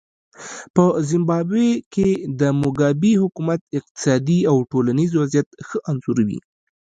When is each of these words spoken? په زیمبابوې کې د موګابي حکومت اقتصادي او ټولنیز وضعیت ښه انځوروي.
په 0.75 0.83
زیمبابوې 1.09 1.71
کې 1.93 2.09
د 2.39 2.41
موګابي 2.61 3.13
حکومت 3.23 3.59
اقتصادي 3.77 4.39
او 4.51 4.55
ټولنیز 4.71 5.11
وضعیت 5.21 5.47
ښه 5.67 5.77
انځوروي. 5.89 6.39